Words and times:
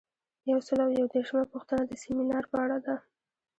یو 0.51 0.59
سل 0.67 0.79
او 0.85 0.89
یو 0.99 1.07
دیرشمه 1.13 1.43
پوښتنه 1.53 1.81
د 1.85 1.91
سمینار 2.03 2.43
په 2.51 2.57
اړه 2.63 2.77
ده. 2.85 2.95